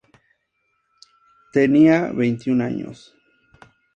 [1.53, 3.13] Tenía veintiún años.